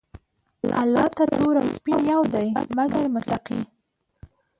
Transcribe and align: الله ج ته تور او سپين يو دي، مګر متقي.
الله 0.81 1.05
ج 1.11 1.13
ته 1.17 1.23
تور 1.33 1.55
او 1.61 1.67
سپين 1.77 1.99
يو 2.11 2.21
دي، 2.33 2.45
مګر 2.77 3.03
متقي. 3.15 3.59